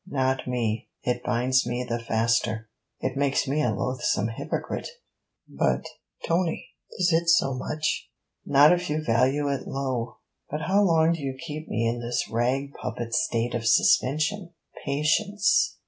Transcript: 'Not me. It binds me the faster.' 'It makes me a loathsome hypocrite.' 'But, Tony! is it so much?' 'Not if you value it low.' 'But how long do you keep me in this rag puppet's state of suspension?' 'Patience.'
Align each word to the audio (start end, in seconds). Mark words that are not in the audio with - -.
'Not 0.07 0.47
me. 0.47 0.89
It 1.03 1.21
binds 1.23 1.67
me 1.67 1.85
the 1.87 1.99
faster.' 1.99 2.67
'It 3.01 3.15
makes 3.15 3.47
me 3.47 3.61
a 3.61 3.69
loathsome 3.71 4.29
hypocrite.' 4.29 4.87
'But, 5.47 5.85
Tony! 6.25 6.69
is 6.97 7.13
it 7.13 7.29
so 7.29 7.53
much?' 7.53 8.09
'Not 8.43 8.73
if 8.73 8.89
you 8.89 9.03
value 9.05 9.47
it 9.49 9.67
low.' 9.67 10.17
'But 10.49 10.61
how 10.61 10.81
long 10.81 11.11
do 11.13 11.21
you 11.21 11.37
keep 11.39 11.67
me 11.67 11.87
in 11.87 11.99
this 11.99 12.27
rag 12.31 12.73
puppet's 12.73 13.19
state 13.25 13.53
of 13.53 13.67
suspension?' 13.67 14.53
'Patience.' 14.83 15.77